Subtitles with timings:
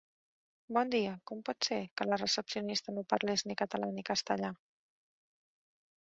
[0.75, 4.51] Bon dia, com pot ser que la recepcionista no parlés ni català ni castellà?